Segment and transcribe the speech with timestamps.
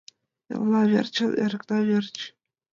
[0.53, 2.15] Элна верчын, эрыкна верч